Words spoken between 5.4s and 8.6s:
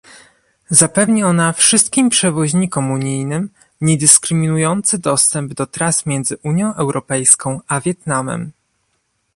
do tras między Unią Europejską a Wietnamem